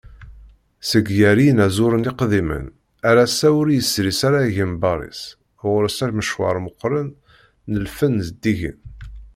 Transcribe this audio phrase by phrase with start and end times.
[0.89, 2.65] Seg gar yinaẓuren iqdimen,
[3.09, 5.21] ar ass-a ur yesris ara agambar-is,
[5.61, 7.09] ɣur-s amecwar meqqren
[7.71, 8.77] n lfen zeddigen.